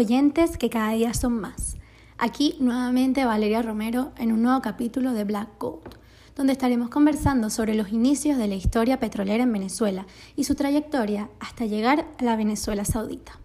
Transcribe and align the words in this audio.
oyentes 0.00 0.56
que 0.56 0.70
cada 0.70 0.92
día 0.92 1.12
son 1.12 1.38
más. 1.38 1.76
Aquí 2.16 2.56
nuevamente 2.58 3.26
Valeria 3.26 3.60
Romero 3.60 4.12
en 4.16 4.32
un 4.32 4.42
nuevo 4.42 4.62
capítulo 4.62 5.12
de 5.12 5.24
Black 5.24 5.50
Gold, 5.58 5.94
donde 6.34 6.54
estaremos 6.54 6.88
conversando 6.88 7.50
sobre 7.50 7.74
los 7.74 7.90
inicios 7.90 8.38
de 8.38 8.48
la 8.48 8.54
historia 8.54 8.98
petrolera 8.98 9.42
en 9.42 9.52
Venezuela 9.52 10.06
y 10.36 10.44
su 10.44 10.54
trayectoria 10.54 11.28
hasta 11.38 11.66
llegar 11.66 12.06
a 12.18 12.24
la 12.24 12.34
Venezuela 12.36 12.86
saudita, 12.86 13.38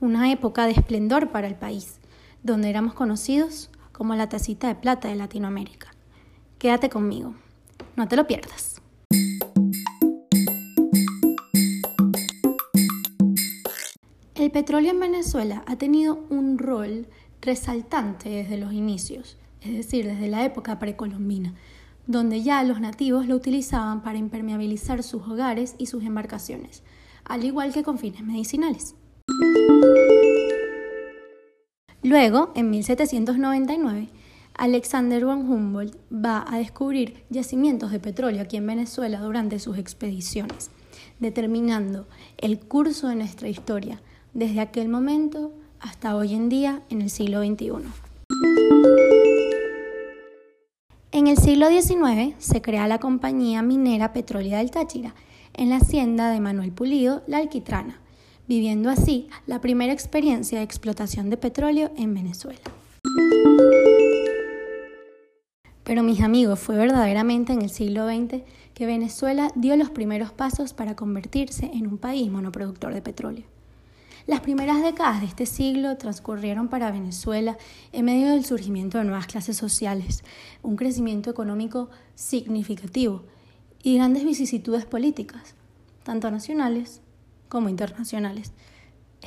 una 0.00 0.30
época 0.30 0.66
de 0.66 0.72
esplendor 0.72 1.30
para 1.30 1.46
el 1.46 1.54
país, 1.54 1.98
donde 2.42 2.68
éramos 2.68 2.92
conocidos 2.92 3.70
como 3.92 4.14
la 4.14 4.28
tacita 4.28 4.68
de 4.68 4.74
plata 4.74 5.08
de 5.08 5.16
Latinoamérica. 5.16 5.94
Quédate 6.58 6.90
conmigo, 6.90 7.34
no 7.96 8.06
te 8.06 8.16
lo 8.16 8.26
pierdas. 8.26 8.71
El 14.42 14.50
petróleo 14.50 14.90
en 14.90 14.98
Venezuela 14.98 15.62
ha 15.68 15.76
tenido 15.76 16.26
un 16.28 16.58
rol 16.58 17.06
resaltante 17.40 18.28
desde 18.28 18.56
los 18.56 18.72
inicios, 18.72 19.36
es 19.60 19.72
decir, 19.72 20.04
desde 20.04 20.26
la 20.26 20.44
época 20.44 20.80
precolombina, 20.80 21.54
donde 22.08 22.42
ya 22.42 22.64
los 22.64 22.80
nativos 22.80 23.28
lo 23.28 23.36
utilizaban 23.36 24.02
para 24.02 24.18
impermeabilizar 24.18 25.04
sus 25.04 25.22
hogares 25.28 25.76
y 25.78 25.86
sus 25.86 26.02
embarcaciones, 26.02 26.82
al 27.22 27.44
igual 27.44 27.72
que 27.72 27.84
con 27.84 27.98
fines 27.98 28.24
medicinales. 28.24 28.96
Luego, 32.02 32.50
en 32.56 32.68
1799, 32.70 34.08
Alexander 34.54 35.24
von 35.24 35.48
Humboldt 35.48 35.96
va 36.12 36.44
a 36.48 36.58
descubrir 36.58 37.22
yacimientos 37.30 37.92
de 37.92 38.00
petróleo 38.00 38.42
aquí 38.42 38.56
en 38.56 38.66
Venezuela 38.66 39.20
durante 39.20 39.60
sus 39.60 39.78
expediciones, 39.78 40.72
determinando 41.20 42.08
el 42.38 42.58
curso 42.58 43.06
de 43.06 43.14
nuestra 43.14 43.48
historia 43.48 44.02
desde 44.34 44.60
aquel 44.60 44.88
momento 44.88 45.52
hasta 45.80 46.16
hoy 46.16 46.34
en 46.34 46.48
día 46.48 46.82
en 46.90 47.02
el 47.02 47.10
siglo 47.10 47.42
XXI. 47.42 47.72
En 51.10 51.26
el 51.26 51.36
siglo 51.36 51.68
XIX 51.68 52.34
se 52.38 52.62
crea 52.62 52.88
la 52.88 52.98
compañía 52.98 53.62
minera 53.62 54.12
Petrólea 54.12 54.58
del 54.58 54.70
Táchira 54.70 55.14
en 55.54 55.68
la 55.68 55.76
hacienda 55.76 56.30
de 56.30 56.40
Manuel 56.40 56.72
Pulido, 56.72 57.22
La 57.26 57.38
Alquitrana, 57.38 58.00
viviendo 58.48 58.88
así 58.88 59.28
la 59.46 59.60
primera 59.60 59.92
experiencia 59.92 60.58
de 60.58 60.64
explotación 60.64 61.28
de 61.28 61.36
petróleo 61.36 61.90
en 61.96 62.14
Venezuela. 62.14 62.60
Pero 65.84 66.02
mis 66.02 66.22
amigos, 66.22 66.58
fue 66.58 66.76
verdaderamente 66.76 67.52
en 67.52 67.60
el 67.60 67.68
siglo 67.68 68.06
XX 68.08 68.42
que 68.72 68.86
Venezuela 68.86 69.50
dio 69.54 69.76
los 69.76 69.90
primeros 69.90 70.32
pasos 70.32 70.72
para 70.72 70.96
convertirse 70.96 71.66
en 71.74 71.86
un 71.86 71.98
país 71.98 72.30
monoproductor 72.30 72.94
de 72.94 73.02
petróleo. 73.02 73.51
Las 74.26 74.40
primeras 74.40 74.82
décadas 74.82 75.20
de 75.20 75.26
este 75.26 75.46
siglo 75.46 75.96
transcurrieron 75.96 76.68
para 76.68 76.92
Venezuela 76.92 77.58
en 77.92 78.04
medio 78.04 78.30
del 78.30 78.44
surgimiento 78.44 78.98
de 78.98 79.04
nuevas 79.04 79.26
clases 79.26 79.56
sociales, 79.56 80.22
un 80.62 80.76
crecimiento 80.76 81.28
económico 81.28 81.90
significativo 82.14 83.24
y 83.82 83.96
grandes 83.96 84.24
vicisitudes 84.24 84.86
políticas, 84.86 85.56
tanto 86.04 86.30
nacionales 86.30 87.00
como 87.48 87.68
internacionales. 87.68 88.52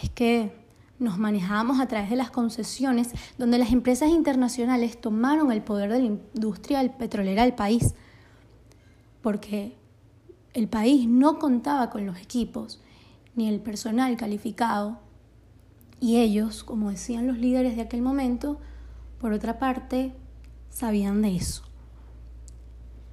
Es 0.01 0.09
que 0.09 0.65
nos 0.97 1.17
manejábamos 1.17 1.81
a 1.81 1.87
través 1.87 2.09
de 2.09 2.15
las 2.15 2.31
concesiones 2.31 3.09
donde 3.37 3.57
las 3.57 3.73
empresas 3.73 4.09
internacionales 4.09 4.99
tomaron 4.99 5.51
el 5.51 5.61
poder 5.61 5.91
de 5.91 5.99
la 5.99 6.05
industria 6.05 6.97
petrolera 6.97 7.43
del 7.43 7.53
país, 7.53 7.95
porque 9.21 9.75
el 10.53 10.69
país 10.69 11.05
no 11.05 11.37
contaba 11.37 11.89
con 11.89 12.05
los 12.05 12.17
equipos 12.17 12.79
ni 13.35 13.47
el 13.47 13.59
personal 13.59 14.17
calificado. 14.17 14.99
Y 15.99 16.17
ellos, 16.17 16.63
como 16.63 16.91
decían 16.91 17.27
los 17.27 17.37
líderes 17.37 17.75
de 17.75 17.83
aquel 17.83 18.01
momento, 18.01 18.59
por 19.19 19.33
otra 19.33 19.59
parte, 19.59 20.13
sabían 20.69 21.21
de 21.21 21.35
eso. 21.35 21.63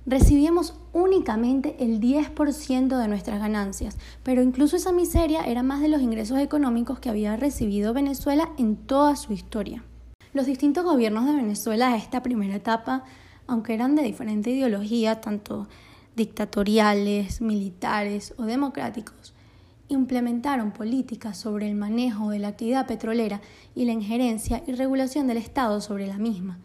Recibíamos 0.04 0.74
únicamente 0.92 1.76
el 1.78 2.00
10% 2.00 2.98
de 2.98 3.08
nuestras 3.08 3.38
ganancias, 3.38 3.96
pero 4.24 4.42
incluso 4.42 4.76
esa 4.76 4.90
miseria 4.90 5.44
era 5.44 5.62
más 5.62 5.80
de 5.80 5.88
los 5.88 6.02
ingresos 6.02 6.38
económicos 6.40 6.98
que 6.98 7.08
había 7.08 7.36
recibido 7.36 7.94
Venezuela 7.94 8.50
en 8.58 8.76
toda 8.76 9.14
su 9.14 9.32
historia. 9.32 9.84
Los 10.32 10.46
distintos 10.46 10.84
gobiernos 10.84 11.26
de 11.26 11.36
Venezuela 11.36 11.92
a 11.92 11.96
esta 11.96 12.20
primera 12.22 12.56
etapa, 12.56 13.04
aunque 13.46 13.74
eran 13.74 13.94
de 13.94 14.02
diferente 14.02 14.50
ideología, 14.50 15.20
tanto 15.20 15.68
dictatoriales, 16.16 17.40
militares 17.40 18.34
o 18.38 18.42
democráticos, 18.42 19.34
implementaron 19.92 20.72
políticas 20.72 21.38
sobre 21.38 21.68
el 21.68 21.74
manejo 21.74 22.30
de 22.30 22.38
la 22.38 22.48
actividad 22.48 22.86
petrolera 22.86 23.40
y 23.74 23.84
la 23.84 23.92
injerencia 23.92 24.62
y 24.66 24.72
regulación 24.72 25.26
del 25.26 25.36
Estado 25.36 25.80
sobre 25.80 26.06
la 26.06 26.18
misma, 26.18 26.58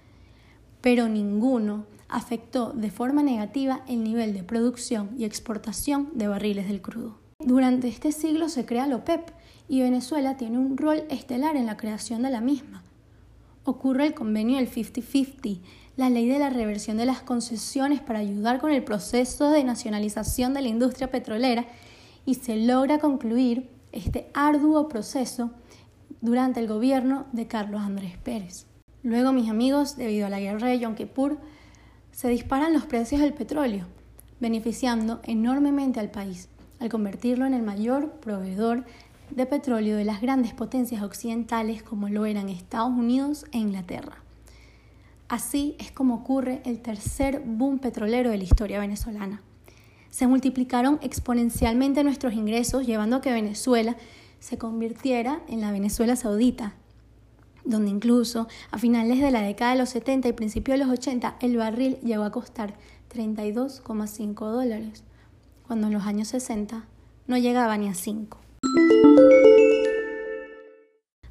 pero 0.82 1.08
ninguno 1.08 1.86
afectó 2.10 2.72
de 2.72 2.90
forma 2.90 3.24
negativa 3.24 3.82
el 3.88 4.04
nivel 4.04 4.34
de 4.34 4.44
producción 4.44 5.10
y 5.18 5.26
exportación 5.26 6.10
de 6.14 6.28
barriles 6.28 6.68
del 6.68 6.82
crudo. 6.82 7.20
Durante 7.40 7.88
este 7.88 8.12
siglo 8.12 8.50
se 8.50 8.66
crea 8.66 8.88
la 8.88 8.96
OPEP 8.98 9.32
y 9.68 9.82
Venezuela 9.82 10.38
tiene 10.38 10.58
un 10.58 10.78
rol 10.78 11.04
estelar 11.10 11.56
en 11.56 11.66
la 11.66 11.78
creación 11.78 12.24
de 12.24 12.32
la 12.32 12.42
misma. 12.42 12.84
Ocurre 13.64 14.08
el 14.08 14.14
convenio 14.14 14.58
del 14.58 14.72
50-50, 14.72 15.60
la 15.98 16.10
ley 16.10 16.28
de 16.28 16.40
la 16.40 16.50
reversión 16.50 16.98
de 16.98 17.06
las 17.06 17.22
concesiones 17.22 18.00
para 18.00 18.20
ayudar 18.20 18.60
con 18.60 18.72
el 18.72 18.84
proceso 18.84 19.52
de 19.52 19.64
nacionalización 19.64 20.54
de 20.54 20.62
la 20.62 20.70
industria 20.70 21.12
petrolera 21.12 21.66
y 22.28 22.36
se 22.36 22.58
logra 22.58 23.00
concluir 23.00 23.70
este 23.94 24.30
arduo 24.34 24.90
proceso 24.90 25.52
durante 26.20 26.60
el 26.60 26.68
gobierno 26.68 27.26
de 27.32 27.48
Carlos 27.48 27.82
Andrés 27.82 28.18
Pérez. 28.18 28.66
Luego, 29.02 29.32
mis 29.32 29.50
amigos, 29.50 29.96
debido 29.96 30.28
a 30.28 30.30
la 30.30 30.42
guerra 30.42 30.68
de 30.68 30.78
Yom 30.78 30.94
Kippur, 30.94 31.38
se 32.12 32.28
disparan 32.28 32.74
los 32.74 32.86
precios 32.86 33.22
del 33.22 33.34
petróleo, 33.34 33.86
beneficiando 34.42 35.22
enormemente 35.24 36.02
al 36.02 36.12
país, 36.12 36.50
al 36.82 36.90
convertirlo 36.90 37.46
en 37.46 37.54
el 37.54 37.64
mayor 37.64 38.12
proveedor 38.20 38.84
de 39.32 39.46
petróleo 39.46 39.96
de 39.96 40.04
las 40.04 40.20
grandes 40.20 40.54
potencias 40.54 41.04
occidentales 41.04 41.82
como 41.82 42.10
lo 42.10 42.26
eran 42.26 42.50
Estados 42.50 42.92
Unidos 42.92 43.46
e 43.54 43.60
Inglaterra. 43.60 44.18
Así 45.30 45.78
es 45.80 45.94
como 45.94 46.16
ocurre 46.16 46.62
el 46.66 46.82
tercer 46.82 47.42
boom 47.46 47.80
petrolero 47.80 48.32
de 48.32 48.38
la 48.38 48.44
historia 48.44 48.82
venezolana 48.82 49.42
se 50.10 50.28
multiplicaron 50.28 51.00
exponencialmente 51.02 52.04
nuestros 52.04 52.34
ingresos, 52.34 52.86
llevando 52.86 53.18
a 53.18 53.22
que 53.22 53.32
Venezuela 53.32 53.96
se 54.40 54.58
convirtiera 54.58 55.42
en 55.48 55.62
la 55.62 55.72
Venezuela 55.72 56.16
saudita, 56.16 56.76
donde 57.66 57.90
incluso 57.90 58.48
a 58.72 58.78
finales 58.78 59.20
de 59.20 59.32
la 59.32 59.42
década 59.42 59.72
de 59.72 59.80
los 59.80 59.90
70 59.90 60.28
y 60.30 60.34
principios 60.34 60.78
de 60.78 60.86
los 60.86 60.94
80 60.94 61.38
el 61.42 61.58
barril 61.58 61.98
llegó 62.04 62.24
a 62.24 62.32
costar 62.32 62.76
32,5 63.14 64.52
dólares, 64.52 65.04
cuando 65.66 65.88
en 65.88 65.94
los 65.94 66.04
años 66.04 66.30
60 66.30 66.86
no 67.28 67.38
llegaba 67.38 67.78
ni 67.78 67.90
a 67.90 67.94
5. 67.94 68.40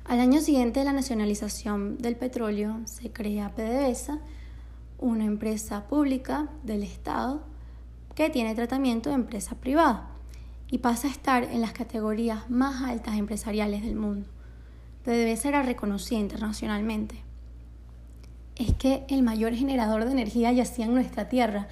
Al 0.05 0.21
año 0.21 0.41
siguiente 0.41 0.81
de 0.81 0.85
la 0.85 0.93
nacionalización 0.93 1.99
del 1.99 2.17
petróleo 2.17 2.81
se 2.85 3.11
crea 3.11 3.55
PDVSA, 3.55 4.21
una 4.99 5.25
empresa 5.25 5.89
pública 5.89 6.49
del 6.63 6.83
Estado 6.83 7.43
que 8.17 8.31
tiene 8.31 8.55
tratamiento 8.55 9.11
de 9.11 9.15
empresa 9.15 9.55
privada 9.57 10.09
y 10.69 10.79
pasa 10.79 11.07
a 11.07 11.11
estar 11.11 11.45
en 11.45 11.61
las 11.61 11.73
categorías 11.73 12.51
más 12.51 12.83
altas 12.83 13.19
empresariales 13.19 13.83
del 13.83 13.95
mundo. 13.95 14.27
Debe 15.05 15.37
ser 15.37 15.55
reconocida 15.65 16.19
internacionalmente. 16.19 17.23
Es 18.57 18.73
que 18.75 19.05
el 19.09 19.23
mayor 19.23 19.55
generador 19.55 20.07
de 20.07 20.13
energía 20.13 20.51
yacía 20.51 20.87
en 20.87 20.95
nuestra 20.95 21.29
tierra, 21.29 21.69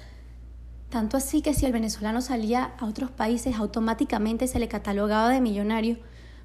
tanto 0.89 1.17
así 1.17 1.41
que 1.41 1.55
si 1.55 1.65
el 1.65 1.73
venezolano 1.73 2.21
salía 2.21 2.75
a 2.77 2.85
otros 2.85 3.09
países 3.09 3.55
automáticamente 3.55 4.47
se 4.47 4.59
le 4.59 4.67
catalogaba 4.67 5.29
de 5.29 5.41
millonario 5.41 5.97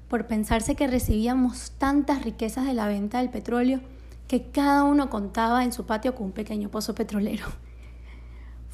por 0.09 0.25
pensarse 0.25 0.75
que 0.75 0.87
recibíamos 0.87 1.71
tantas 1.77 2.23
riquezas 2.23 2.65
de 2.65 2.73
la 2.73 2.87
venta 2.87 3.19
del 3.19 3.29
petróleo 3.29 3.81
que 4.27 4.49
cada 4.49 4.83
uno 4.83 5.11
contaba 5.11 5.63
en 5.63 5.71
su 5.71 5.85
patio 5.85 6.15
con 6.15 6.25
un 6.27 6.31
pequeño 6.31 6.69
pozo 6.69 6.95
petrolero. 6.95 7.45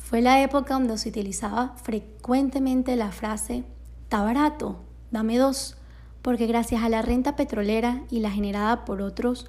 Fue 0.07 0.21
la 0.21 0.41
época 0.41 0.75
donde 0.75 0.97
se 0.97 1.09
utilizaba 1.09 1.75
frecuentemente 1.83 2.95
la 2.95 3.11
frase 3.11 3.65
está 4.03 4.23
barato, 4.23 4.77
dame 5.11 5.37
dos, 5.37 5.75
porque 6.21 6.47
gracias 6.47 6.81
a 6.81 6.87
la 6.87 7.01
renta 7.01 7.35
petrolera 7.35 8.03
y 8.09 8.21
la 8.21 8.31
generada 8.31 8.85
por 8.85 9.01
otros 9.01 9.47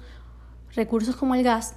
recursos 0.75 1.15
como 1.15 1.33
el 1.33 1.43
gas, 1.43 1.75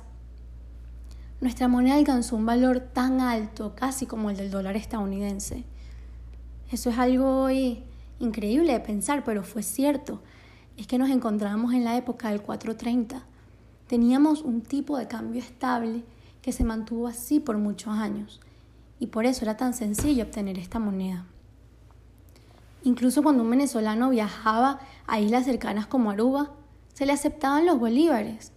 nuestra 1.40 1.69
moneda 1.69 1.94
alcanzó 1.94 2.34
un 2.34 2.44
valor 2.44 2.81
tan 2.81 3.20
alto, 3.20 3.76
casi 3.76 4.06
como 4.06 4.31
el 4.31 4.37
del 4.37 4.50
dólar 4.50 4.75
estadounidense. 4.75 5.62
Eso 6.73 6.90
es 6.90 6.99
algo 6.99 7.43
hoy 7.43 7.84
increíble 8.19 8.73
de 8.73 8.81
pensar, 8.81 9.23
pero 9.23 9.44
fue 9.44 9.62
cierto. 9.62 10.25
Es 10.76 10.88
que 10.88 10.99
nos 10.99 11.11
encontramos 11.11 11.73
en 11.73 11.84
la 11.84 11.96
época 11.96 12.31
del 12.31 12.43
430. 12.43 13.23
Teníamos 13.87 14.43
un 14.43 14.61
tipo 14.61 14.99
de 14.99 15.06
cambio 15.06 15.40
estable 15.40 16.02
que 16.40 16.50
se 16.50 16.64
mantuvo 16.64 17.06
así 17.06 17.38
por 17.38 17.58
muchos 17.58 17.96
años 17.96 18.40
y 19.02 19.08
por 19.08 19.26
eso 19.26 19.44
era 19.44 19.56
tan 19.56 19.75
sencillo 19.75 20.22
obtener 20.22 20.60
esta 20.60 20.78
moneda. 20.78 21.26
Incluso 22.84 23.20
cuando 23.20 23.43
un 23.43 23.50
venezolano 23.50 24.10
viajaba 24.10 24.78
a 25.08 25.19
islas 25.19 25.44
cercanas 25.44 25.88
como 25.88 26.12
Aruba, 26.12 26.52
se 26.94 27.04
le 27.04 27.12
aceptaban 27.12 27.66
los 27.66 27.81
bolívares, 27.81 28.52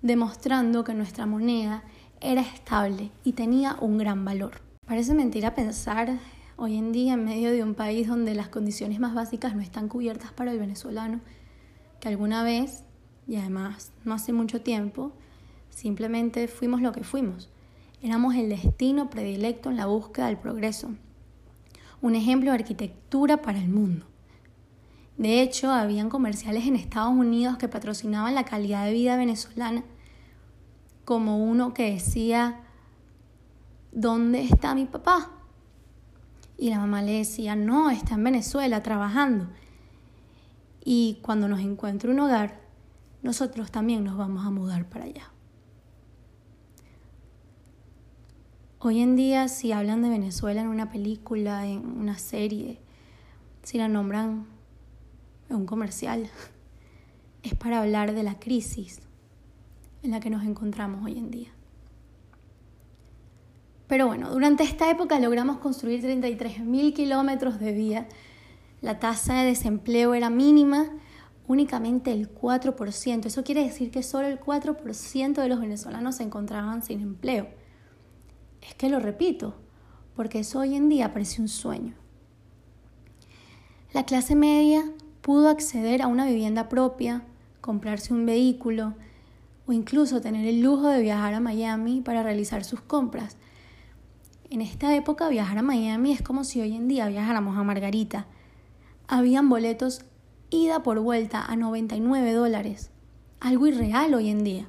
demostrando 0.00 0.84
que 0.84 0.94
nuestra 0.94 1.26
moneda 1.26 1.82
era 2.20 2.42
estable 2.42 3.10
y 3.24 3.32
tenía 3.32 3.76
un 3.80 3.98
gran 3.98 4.24
valor. 4.24 4.60
Parece 4.86 5.14
mentira 5.14 5.56
pensar 5.56 6.16
hoy 6.56 6.76
en 6.76 6.92
día 6.92 7.14
en 7.14 7.24
medio 7.24 7.50
de 7.50 7.64
un 7.64 7.74
país 7.74 8.06
donde 8.06 8.36
las 8.36 8.50
condiciones 8.50 9.00
más 9.00 9.14
básicas 9.14 9.56
no 9.56 9.62
están 9.62 9.88
cubiertas 9.88 10.30
para 10.30 10.52
el 10.52 10.60
venezolano, 10.60 11.20
que 11.98 12.06
alguna 12.06 12.44
vez, 12.44 12.84
y 13.26 13.34
además 13.34 13.90
no 14.04 14.14
hace 14.14 14.32
mucho 14.32 14.60
tiempo, 14.60 15.10
simplemente 15.70 16.46
fuimos 16.46 16.82
lo 16.82 16.92
que 16.92 17.02
fuimos. 17.02 17.48
Éramos 18.02 18.34
el 18.34 18.48
destino 18.48 19.10
predilecto 19.10 19.70
en 19.70 19.76
la 19.76 19.86
búsqueda 19.86 20.26
del 20.26 20.36
progreso, 20.36 20.90
un 22.00 22.16
ejemplo 22.16 22.50
de 22.50 22.56
arquitectura 22.56 23.36
para 23.36 23.60
el 23.60 23.68
mundo. 23.68 24.06
De 25.16 25.40
hecho, 25.40 25.70
habían 25.70 26.10
comerciales 26.10 26.66
en 26.66 26.74
Estados 26.74 27.12
Unidos 27.12 27.58
que 27.58 27.68
patrocinaban 27.68 28.34
la 28.34 28.44
calidad 28.44 28.84
de 28.86 28.92
vida 28.92 29.16
venezolana, 29.16 29.84
como 31.04 31.44
uno 31.44 31.74
que 31.74 31.92
decía, 31.92 32.62
¿dónde 33.92 34.42
está 34.42 34.74
mi 34.74 34.86
papá? 34.86 35.30
Y 36.58 36.70
la 36.70 36.80
mamá 36.80 37.02
le 37.02 37.18
decía, 37.18 37.54
no, 37.54 37.88
está 37.88 38.14
en 38.14 38.24
Venezuela 38.24 38.82
trabajando. 38.82 39.46
Y 40.84 41.20
cuando 41.22 41.46
nos 41.46 41.60
encuentre 41.60 42.10
un 42.10 42.18
hogar, 42.18 42.62
nosotros 43.22 43.70
también 43.70 44.02
nos 44.02 44.16
vamos 44.16 44.44
a 44.44 44.50
mudar 44.50 44.88
para 44.88 45.04
allá. 45.04 45.30
Hoy 48.84 48.98
en 48.98 49.14
día, 49.14 49.46
si 49.46 49.70
hablan 49.70 50.02
de 50.02 50.08
Venezuela 50.08 50.60
en 50.60 50.66
una 50.66 50.90
película, 50.90 51.68
en 51.68 51.86
una 51.86 52.18
serie, 52.18 52.80
si 53.62 53.78
la 53.78 53.86
nombran 53.86 54.48
en 55.48 55.54
un 55.54 55.66
comercial, 55.66 56.28
es 57.44 57.54
para 57.54 57.80
hablar 57.80 58.12
de 58.12 58.24
la 58.24 58.40
crisis 58.40 59.00
en 60.02 60.10
la 60.10 60.18
que 60.18 60.30
nos 60.30 60.42
encontramos 60.42 61.04
hoy 61.04 61.16
en 61.16 61.30
día. 61.30 61.50
Pero 63.86 64.08
bueno, 64.08 64.30
durante 64.30 64.64
esta 64.64 64.90
época 64.90 65.20
logramos 65.20 65.58
construir 65.58 66.02
33.000 66.02 66.92
kilómetros 66.92 67.60
de 67.60 67.72
vía. 67.72 68.08
La 68.80 68.98
tasa 68.98 69.34
de 69.34 69.46
desempleo 69.46 70.12
era 70.12 70.28
mínima, 70.28 70.90
únicamente 71.46 72.10
el 72.10 72.34
4%. 72.34 73.26
Eso 73.26 73.44
quiere 73.44 73.62
decir 73.62 73.92
que 73.92 74.02
solo 74.02 74.26
el 74.26 74.40
4% 74.40 75.34
de 75.40 75.48
los 75.48 75.60
venezolanos 75.60 76.16
se 76.16 76.24
encontraban 76.24 76.82
sin 76.82 77.00
empleo. 77.00 77.61
Es 78.62 78.74
que 78.74 78.88
lo 78.88 79.00
repito, 79.00 79.54
porque 80.16 80.40
eso 80.40 80.60
hoy 80.60 80.74
en 80.74 80.88
día 80.88 81.12
parece 81.12 81.42
un 81.42 81.48
sueño. 81.48 81.94
La 83.92 84.04
clase 84.04 84.34
media 84.34 84.84
pudo 85.20 85.48
acceder 85.48 86.02
a 86.02 86.06
una 86.06 86.26
vivienda 86.26 86.68
propia, 86.68 87.24
comprarse 87.60 88.14
un 88.14 88.24
vehículo 88.24 88.94
o 89.66 89.72
incluso 89.72 90.20
tener 90.20 90.46
el 90.46 90.62
lujo 90.62 90.88
de 90.88 91.02
viajar 91.02 91.34
a 91.34 91.40
Miami 91.40 92.00
para 92.00 92.22
realizar 92.22 92.64
sus 92.64 92.80
compras. 92.80 93.36
En 94.50 94.60
esta 94.60 94.94
época 94.94 95.28
viajar 95.28 95.58
a 95.58 95.62
Miami 95.62 96.12
es 96.12 96.22
como 96.22 96.44
si 96.44 96.60
hoy 96.60 96.74
en 96.74 96.88
día 96.88 97.08
viajáramos 97.08 97.56
a 97.56 97.62
Margarita. 97.62 98.26
Habían 99.06 99.48
boletos 99.48 100.04
ida 100.50 100.82
por 100.82 101.00
vuelta 101.00 101.44
a 101.44 101.56
99 101.56 102.32
dólares, 102.32 102.90
algo 103.40 103.66
irreal 103.66 104.14
hoy 104.14 104.28
en 104.28 104.44
día. 104.44 104.68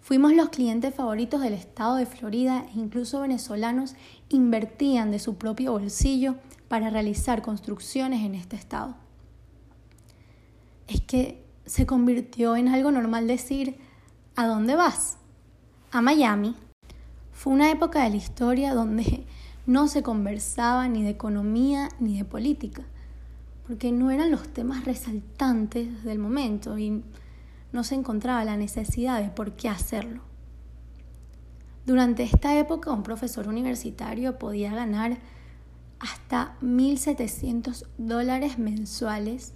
Fuimos 0.00 0.32
los 0.32 0.48
clientes 0.48 0.94
favoritos 0.94 1.42
del 1.42 1.52
estado 1.52 1.96
de 1.96 2.06
Florida 2.06 2.64
e 2.74 2.78
incluso 2.78 3.20
venezolanos 3.20 3.94
invertían 4.28 5.10
de 5.10 5.18
su 5.18 5.36
propio 5.36 5.72
bolsillo 5.72 6.36
para 6.68 6.90
realizar 6.90 7.42
construcciones 7.42 8.24
en 8.24 8.34
este 8.34 8.56
estado. 8.56 8.96
Es 10.88 11.00
que 11.02 11.44
se 11.66 11.86
convirtió 11.86 12.56
en 12.56 12.68
algo 12.68 12.90
normal 12.90 13.26
decir, 13.26 13.76
¿a 14.34 14.46
dónde 14.46 14.74
vas? 14.74 15.18
A 15.92 16.00
Miami. 16.00 16.56
Fue 17.32 17.52
una 17.52 17.70
época 17.70 18.02
de 18.02 18.10
la 18.10 18.16
historia 18.16 18.74
donde 18.74 19.26
no 19.66 19.86
se 19.86 20.02
conversaba 20.02 20.88
ni 20.88 21.04
de 21.04 21.10
economía 21.10 21.88
ni 22.00 22.18
de 22.18 22.24
política, 22.24 22.82
porque 23.66 23.92
no 23.92 24.10
eran 24.10 24.30
los 24.30 24.48
temas 24.48 24.84
resaltantes 24.84 26.02
del 26.02 26.18
momento 26.18 26.74
no 27.72 27.84
se 27.84 27.94
encontraba 27.94 28.44
la 28.44 28.56
necesidad 28.56 29.22
de 29.22 29.30
por 29.30 29.52
qué 29.52 29.68
hacerlo. 29.68 30.22
Durante 31.86 32.22
esta 32.22 32.58
época 32.58 32.92
un 32.92 33.02
profesor 33.02 33.48
universitario 33.48 34.38
podía 34.38 34.74
ganar 34.74 35.18
hasta 35.98 36.56
1.700 36.62 37.86
dólares 37.98 38.58
mensuales 38.58 39.54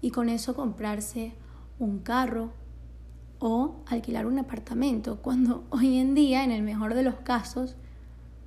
y 0.00 0.10
con 0.10 0.28
eso 0.28 0.54
comprarse 0.54 1.32
un 1.78 1.98
carro 1.98 2.52
o 3.38 3.76
alquilar 3.86 4.26
un 4.26 4.38
apartamento, 4.38 5.20
cuando 5.20 5.64
hoy 5.70 5.98
en 5.98 6.14
día, 6.14 6.42
en 6.44 6.50
el 6.50 6.62
mejor 6.62 6.94
de 6.94 7.02
los 7.02 7.16
casos, 7.16 7.76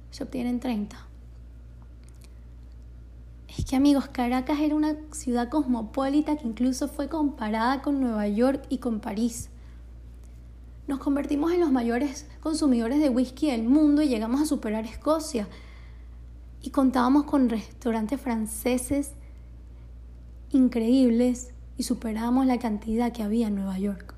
se 0.09 0.23
obtienen 0.23 0.59
30. 0.59 1.08
Es 3.59 3.65
que 3.65 3.75
amigos, 3.75 4.07
Caracas 4.07 4.61
era 4.61 4.73
una 4.73 4.95
ciudad 5.11 5.50
cosmopolita 5.50 6.38
que 6.38 6.47
incluso 6.47 6.88
fue 6.88 7.09
comparada 7.09 7.81
con 7.81 8.00
Nueva 8.00 8.25
York 8.25 8.63
y 8.69 8.77
con 8.77 9.01
París. 9.01 9.50
Nos 10.88 11.00
convertimos 11.00 11.51
en 11.51 11.59
los 11.59 11.69
mayores 11.69 12.25
consumidores 12.39 13.01
de 13.01 13.09
whisky 13.09 13.51
del 13.51 13.63
mundo 13.63 14.01
y 14.01 14.07
llegamos 14.07 14.39
a 14.39 14.45
superar 14.45 14.85
Escocia. 14.85 15.50
Y 16.61 16.69
contábamos 16.69 17.25
con 17.25 17.50
restaurantes 17.50 18.21
franceses 18.21 19.11
increíbles 20.51 21.51
y 21.75 21.83
superábamos 21.83 22.45
la 22.45 22.59
cantidad 22.59 23.11
que 23.11 23.23
había 23.23 23.50
en 23.50 23.56
Nueva 23.56 23.77
York. 23.77 24.15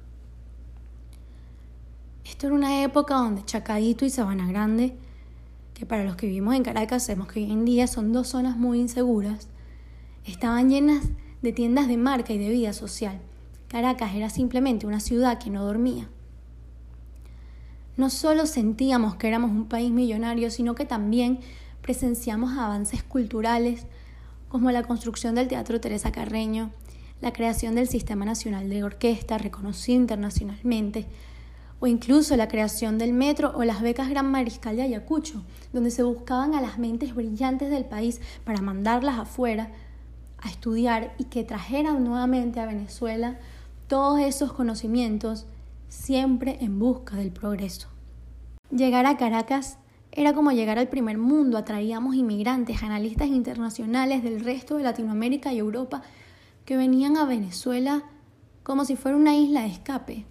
Esto 2.26 2.46
era 2.46 2.56
una 2.56 2.84
época 2.84 3.16
donde 3.16 3.44
Chacadito 3.44 4.06
y 4.06 4.12
Sabana 4.12 4.48
Grande 4.48 4.96
que 5.82 5.88
para 5.88 6.04
los 6.04 6.16
que 6.16 6.28
vivimos 6.28 6.54
en 6.54 6.62
Caracas 6.62 7.08
sabemos 7.08 7.28
que 7.28 7.40
hoy 7.40 7.52
en 7.52 7.66
día 7.66 7.88
son 7.88 8.14
dos 8.14 8.28
zonas 8.28 8.56
muy 8.56 8.80
inseguras, 8.80 9.48
estaban 10.26 10.70
llenas 10.70 11.08
de 11.42 11.54
tiendas 11.54 11.88
de 11.88 11.98
marca 11.98 12.34
y 12.34 12.38
de 12.38 12.50
vida 12.50 12.72
social. 12.72 13.20
Caracas 13.68 14.14
era 14.14 14.30
simplemente 14.30 14.86
una 14.86 15.00
ciudad 15.00 15.40
que 15.40 15.50
no 15.50 15.66
dormía. 15.66 16.08
No 17.98 18.12
solo 18.12 18.46
sentíamos 18.46 19.16
que 19.16 19.28
éramos 19.28 19.50
un 19.50 19.66
país 19.66 19.90
millonario, 19.90 20.52
sino 20.52 20.76
que 20.76 20.86
también 20.86 21.40
presenciamos 21.82 22.60
avances 22.60 23.02
culturales 23.02 23.88
como 24.50 24.70
la 24.70 24.84
construcción 24.84 25.34
del 25.34 25.48
Teatro 25.48 25.82
Teresa 25.82 26.12
Carreño, 26.12 26.70
la 27.22 27.34
creación 27.34 27.74
del 27.74 27.88
Sistema 27.88 28.24
Nacional 28.24 28.70
de 28.70 28.84
Orquesta, 28.84 29.40
reconocido 29.40 30.00
internacionalmente, 30.00 31.08
o 31.82 31.88
incluso 31.88 32.38
la 32.38 32.48
creación 32.48 32.98
del 33.00 33.12
metro 33.12 33.52
o 33.56 33.64
las 33.64 33.82
becas 33.82 34.08
Gran 34.08 34.30
Mariscal 34.32 34.76
de 34.76 34.84
Ayacucho, 34.84 35.44
donde 35.74 35.90
se 35.90 36.04
buscaban 36.04 36.54
a 36.54 36.62
las 36.62 36.78
mentes 36.78 37.14
brillantes 37.16 37.72
del 37.72 37.86
país 37.86 38.22
para 38.46 38.62
mandarlas 38.62 39.18
afuera 39.20 39.72
a 40.38 40.50
estudiar 40.50 41.14
y 41.18 41.26
que 41.26 41.44
trajeran 41.44 42.04
nuevamente 42.04 42.60
a 42.60 42.68
Venezuela 42.68 43.40
todos 43.88 44.20
esos 44.22 44.54
conocimientos 44.54 45.48
siempre 45.90 46.58
en 46.62 46.78
busca 46.78 47.16
del 47.16 47.32
progreso. 47.32 47.90
Llegar 48.70 49.08
a 49.08 49.18
Caracas 49.18 49.78
era 50.12 50.34
como 50.34 50.52
llegar 50.52 50.78
al 50.78 50.88
primer 50.88 51.18
mundo, 51.18 51.58
atraíamos 51.58 52.16
inmigrantes, 52.16 52.84
analistas 52.84 53.28
internacionales 53.28 54.24
del 54.24 54.42
resto 54.42 54.78
de 54.78 54.84
Latinoamérica 54.84 55.52
y 55.52 55.58
Europa 55.58 56.04
que 56.64 56.78
venían 56.78 57.18
a 57.18 57.26
Venezuela 57.26 58.04
como 58.62 58.86
si 58.86 58.96
fuera 58.96 59.18
una 59.18 59.36
isla 59.36 59.62
de 59.62 59.70
escape, 59.70 60.26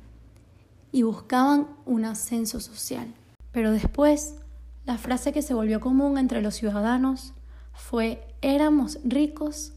y 0.92 1.02
buscaban 1.02 1.68
un 1.86 2.04
ascenso 2.04 2.60
social. 2.60 3.12
Pero 3.52 3.72
después, 3.72 4.36
la 4.84 4.98
frase 4.98 5.32
que 5.32 5.42
se 5.42 5.54
volvió 5.54 5.80
común 5.80 6.18
entre 6.18 6.42
los 6.42 6.54
ciudadanos 6.54 7.34
fue 7.72 8.26
éramos 8.42 8.98
ricos 9.04 9.72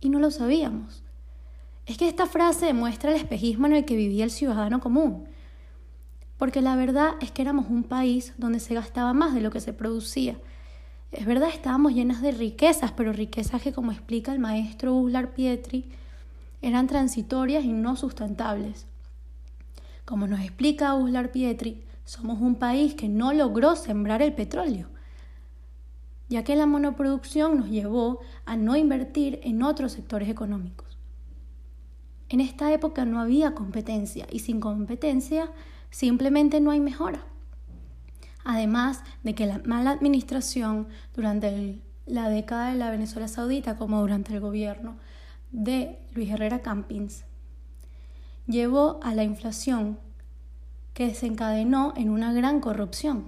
y 0.00 0.08
no 0.08 0.18
lo 0.18 0.30
sabíamos. 0.30 1.02
Es 1.86 1.96
que 1.96 2.08
esta 2.08 2.26
frase 2.26 2.66
demuestra 2.66 3.10
el 3.10 3.16
espejismo 3.16 3.66
en 3.66 3.74
el 3.74 3.84
que 3.84 3.96
vivía 3.96 4.24
el 4.24 4.30
ciudadano 4.30 4.80
común. 4.80 5.24
Porque 6.36 6.60
la 6.60 6.76
verdad 6.76 7.14
es 7.20 7.30
que 7.30 7.42
éramos 7.42 7.66
un 7.70 7.82
país 7.82 8.34
donde 8.36 8.60
se 8.60 8.74
gastaba 8.74 9.12
más 9.12 9.34
de 9.34 9.40
lo 9.40 9.50
que 9.50 9.60
se 9.60 9.72
producía. 9.72 10.36
Es 11.12 11.24
verdad, 11.24 11.48
estábamos 11.48 11.94
llenas 11.94 12.20
de 12.20 12.32
riquezas, 12.32 12.92
pero 12.92 13.12
riquezas 13.12 13.62
que, 13.62 13.72
como 13.72 13.92
explica 13.92 14.32
el 14.32 14.38
maestro 14.38 14.94
Uslar 14.94 15.32
Pietri, 15.32 15.86
eran 16.60 16.86
transitorias 16.86 17.64
y 17.64 17.72
no 17.72 17.96
sustentables. 17.96 18.87
Como 20.08 20.26
nos 20.26 20.40
explica 20.40 20.94
Uslar 20.94 21.32
Pietri, 21.32 21.84
somos 22.06 22.40
un 22.40 22.54
país 22.54 22.94
que 22.94 23.10
no 23.10 23.34
logró 23.34 23.76
sembrar 23.76 24.22
el 24.22 24.32
petróleo, 24.32 24.88
ya 26.30 26.44
que 26.44 26.56
la 26.56 26.64
monoproducción 26.64 27.58
nos 27.58 27.68
llevó 27.68 28.20
a 28.46 28.56
no 28.56 28.74
invertir 28.74 29.38
en 29.42 29.62
otros 29.62 29.92
sectores 29.92 30.30
económicos. 30.30 30.96
En 32.30 32.40
esta 32.40 32.72
época 32.72 33.04
no 33.04 33.20
había 33.20 33.54
competencia 33.54 34.26
y 34.32 34.38
sin 34.38 34.60
competencia 34.60 35.52
simplemente 35.90 36.62
no 36.62 36.70
hay 36.70 36.80
mejora. 36.80 37.26
Además 38.44 39.04
de 39.24 39.34
que 39.34 39.44
la 39.44 39.60
mala 39.66 39.90
administración 39.90 40.88
durante 41.14 41.82
la 42.06 42.30
década 42.30 42.70
de 42.70 42.78
la 42.78 42.90
Venezuela 42.90 43.28
Saudita 43.28 43.76
como 43.76 44.00
durante 44.00 44.32
el 44.32 44.40
gobierno 44.40 44.96
de 45.52 45.98
Luis 46.14 46.30
Herrera 46.30 46.62
Campins 46.62 47.27
llevó 48.48 48.98
a 49.02 49.14
la 49.14 49.24
inflación 49.24 49.98
que 50.94 51.06
desencadenó 51.06 51.92
en 51.96 52.08
una 52.08 52.32
gran 52.32 52.60
corrupción. 52.60 53.26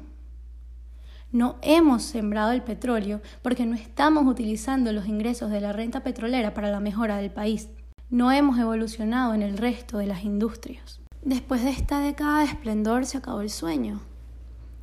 No 1.30 1.56
hemos 1.62 2.02
sembrado 2.02 2.50
el 2.50 2.62
petróleo 2.62 3.20
porque 3.42 3.66
no 3.66 3.76
estamos 3.76 4.26
utilizando 4.26 4.92
los 4.92 5.06
ingresos 5.06 5.50
de 5.50 5.60
la 5.60 5.72
renta 5.72 6.02
petrolera 6.02 6.54
para 6.54 6.70
la 6.70 6.80
mejora 6.80 7.18
del 7.18 7.30
país. 7.30 7.68
No 8.08 8.32
hemos 8.32 8.58
evolucionado 8.58 9.34
en 9.34 9.42
el 9.42 9.56
resto 9.56 9.98
de 9.98 10.06
las 10.06 10.24
industrias. 10.24 11.00
Después 11.22 11.62
de 11.62 11.70
esta 11.70 12.00
década 12.00 12.40
de 12.40 12.46
esplendor 12.46 13.06
se 13.06 13.18
acabó 13.18 13.42
el 13.42 13.50
sueño 13.50 14.00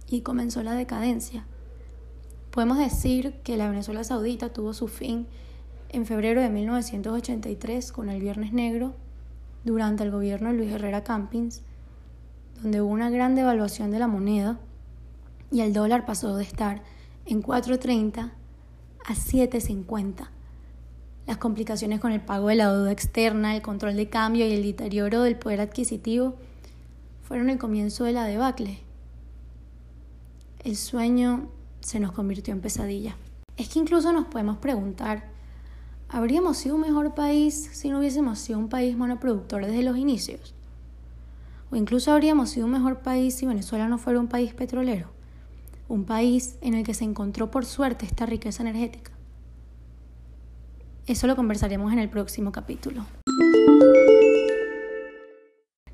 y 0.08 0.22
comenzó 0.22 0.63
la 0.63 0.75
decadencia. 0.75 1.46
Podemos 2.51 2.77
decir 2.77 3.34
que 3.44 3.58
la 3.58 3.70
Venezuela 3.70 4.03
Saudita 4.03 4.53
tuvo 4.53 4.74
su 4.74 4.88
fin 4.88 5.27
en 5.89 6.06
febrero 6.06 6.41
de 6.41 6.50
1983 6.50 7.91
con 7.91 8.10
el 8.10 8.22
Viernes 8.22 8.53
Negro 8.53 8.96
durante 9.67 10.03
el 10.03 10.12
gobierno 10.12 10.50
de 10.50 10.55
Luis 10.55 10.71
Herrera 10.71 11.03
Campins, 11.03 11.62
donde 12.62 12.81
hubo 12.81 12.91
una 12.91 13.12
gran 13.12 13.36
devaluación 13.36 13.91
de 13.91 14.00
la 14.00 14.07
moneda 14.07 14.59
y 15.51 15.62
el 15.62 15.74
dólar 15.74 16.05
pasó 16.05 16.36
de 16.36 16.43
estar 16.43 16.81
en 17.25 17.43
4.30 17.43 18.31
a 19.05 19.13
7.50. 19.13 20.29
Las 21.27 21.38
complicaciones 21.38 22.00
con 22.00 22.12
el 22.12 22.21
pago 22.21 22.47
de 22.47 22.55
la 22.55 22.71
deuda 22.71 22.91
externa, 22.91 23.55
el 23.55 23.62
control 23.62 23.95
de 23.95 24.09
cambio 24.09 24.47
y 24.47 24.53
el 24.53 24.63
deterioro 24.63 25.21
del 25.21 25.38
poder 25.38 25.62
adquisitivo 25.62 26.36
fueron 27.21 27.50
el 27.50 27.57
comienzo 27.57 28.05
de 28.05 28.13
la 28.13 28.25
debacle. 28.25 28.79
El 30.63 30.75
sueño 30.75 31.50
se 31.81 32.00
nos 32.00 32.13
convirtió 32.13 32.53
en 32.53 32.62
pesadilla. 32.62 33.15
Es 33.57 33.69
que 33.69 33.79
incluso 33.79 34.12
nos 34.13 34.27
podemos 34.27 34.57
preguntar, 34.57 35.37
¿habríamos 36.09 36.57
sido 36.57 36.75
un 36.75 36.81
mejor 36.81 37.13
país 37.13 37.69
si 37.73 37.89
no 37.89 37.99
hubiésemos 37.99 38.39
sido 38.39 38.59
un 38.59 38.69
país 38.69 38.97
monoproductor 38.97 39.65
desde 39.65 39.83
los 39.83 39.97
inicios? 39.97 40.53
O 41.71 41.75
incluso 41.75 42.11
habríamos 42.11 42.49
sido 42.49 42.65
un 42.65 42.71
mejor 42.71 42.99
país 42.99 43.35
si 43.35 43.45
Venezuela 43.45 43.87
no 43.87 43.97
fuera 43.97 44.19
un 44.19 44.27
país 44.27 44.53
petrolero 44.53 45.17
un 45.87 46.03
país 46.05 46.57
en 46.61 46.73
el 46.73 46.83
que 46.83 46.93
se 46.93 47.05
encontró 47.05 47.49
por 47.51 47.65
suerte 47.65 48.05
esta 48.05 48.25
riqueza 48.25 48.63
energética. 48.63 49.11
Eso 51.05 51.27
lo 51.27 51.35
conversaremos 51.35 51.93
en 51.93 51.99
el 51.99 52.09
próximo 52.09 52.51
capítulo. 52.51 53.05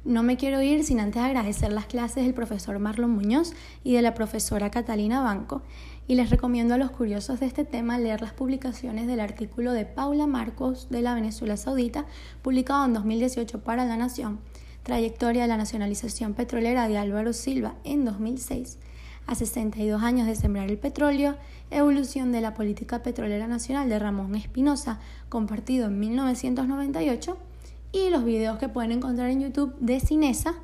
No 0.06 0.22
me 0.22 0.36
quiero 0.36 0.62
ir 0.62 0.84
sin 0.84 1.00
antes 1.00 1.22
agradecer 1.22 1.72
las 1.72 1.86
clases 1.86 2.26
del 2.26 2.34
profesor 2.34 2.78
Marlon 2.78 3.12
Muñoz 3.12 3.54
y 3.86 3.94
de 3.94 4.02
la 4.02 4.14
profesora 4.14 4.70
Catalina 4.70 5.22
Banco. 5.22 5.62
Y 6.10 6.16
les 6.16 6.30
recomiendo 6.30 6.74
a 6.74 6.78
los 6.78 6.92
curiosos 6.92 7.40
de 7.40 7.46
este 7.46 7.64
tema 7.64 7.98
leer 7.98 8.22
las 8.22 8.34
publicaciones 8.34 9.08
del 9.08 9.22
artículo 9.22 9.72
de 9.72 9.86
Paula 9.86 10.28
Marcos 10.28 10.90
de 10.90 11.02
la 11.02 11.16
Venezuela 11.16 11.56
Saudita 11.56 12.06
publicado 12.42 12.84
en 12.84 12.94
2018 12.94 13.64
para 13.64 13.86
La 13.86 13.96
Nación, 13.96 14.42
Trayectoria 14.84 15.44
de 15.44 15.48
la 15.48 15.56
Nacionalización 15.56 16.34
Petrolera 16.34 16.90
de 16.90 16.98
Álvaro 16.98 17.32
Silva 17.32 17.76
en 17.86 18.04
2006 18.04 18.80
a 19.26 19.36
62 19.36 20.04
años 20.04 20.28
de 20.28 20.36
sembrar 20.36 20.70
el 20.70 20.78
petróleo, 20.78 21.38
Evolución 21.72 22.34
de 22.34 22.42
la 22.42 22.54
Política 22.54 23.02
Petrolera 23.02 23.48
Nacional 23.48 23.88
de 23.88 24.00
Ramón 24.00 24.36
Espinosa, 24.36 25.00
compartido 25.30 25.88
en 25.88 25.98
1998, 25.98 27.38
y 27.94 28.10
los 28.10 28.26
videos 28.26 28.58
que 28.58 28.68
pueden 28.68 28.92
encontrar 28.92 29.30
en 29.30 29.42
YouTube 29.42 29.76
de 29.80 30.02
Cinesa, 30.02 30.56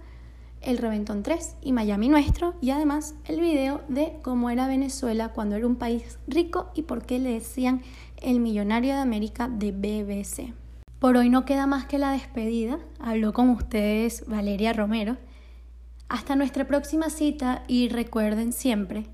El 0.61 0.79
Reventón 0.79 1.23
3 1.23 1.55
y 1.61 1.71
Miami 1.71 2.09
Nuestro, 2.09 2.55
y 2.59 2.71
además 2.71 3.15
el 3.25 3.39
video 3.39 3.81
de 3.87 4.19
cómo 4.23 4.49
era 4.49 4.67
Venezuela 4.67 5.29
cuando 5.29 5.55
era 5.55 5.67
un 5.67 5.77
país 5.77 6.17
rico 6.27 6.71
y 6.73 6.81
por 6.81 7.05
qué 7.05 7.19
le 7.19 7.31
decían 7.31 7.81
el 8.17 8.39
millonario 8.39 8.95
de 8.95 8.99
América 8.99 9.47
de 9.47 9.71
BBC. 9.71 10.53
Por 10.99 11.15
hoy 11.15 11.29
no 11.29 11.45
queda 11.45 11.65
más 11.65 11.85
que 11.85 11.97
la 11.97 12.11
despedida. 12.11 12.79
Habló 12.99 13.31
con 13.31 13.49
ustedes 13.49 14.25
Valeria 14.27 14.73
Romero. 14.73 15.15
Hasta 16.09 16.35
nuestra 16.35 16.67
próxima 16.67 17.09
cita 17.09 17.63
y 17.67 17.87
recuerden 17.87 18.51
siempre 18.51 19.05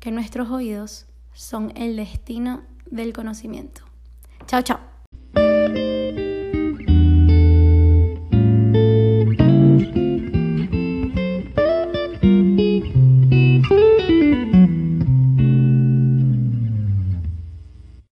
que 0.00 0.10
nuestros 0.10 0.50
oídos 0.50 1.06
son 1.32 1.72
el 1.76 1.96
destino 1.96 2.62
del 2.90 3.12
conocimiento. 3.12 3.82
Chao, 4.46 4.62
chao. 4.62 6.23